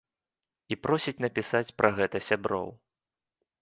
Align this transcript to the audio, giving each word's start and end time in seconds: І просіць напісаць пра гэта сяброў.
І 0.73 0.77
просіць 0.85 1.15
напісаць 1.27 1.75
пра 1.83 1.89
гэта 2.01 2.17
сяброў. 2.33 2.67